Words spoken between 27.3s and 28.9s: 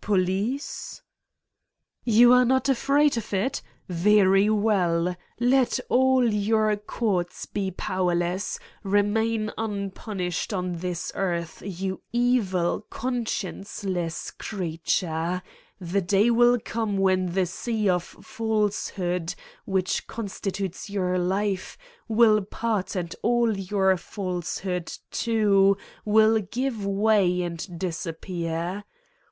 and disappear.